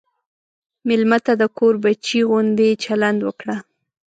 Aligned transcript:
مېلمه 0.87 1.17
ته 1.25 1.33
د 1.41 1.43
کور 1.57 1.73
بچی 1.83 2.19
غوندې 2.29 2.69
چلند 2.83 3.19
وکړه. 3.27 3.57